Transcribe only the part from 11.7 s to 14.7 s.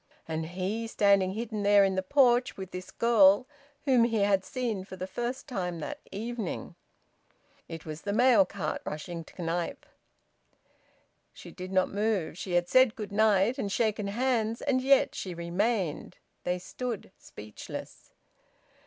not move. She had said `good night' and shaken hands;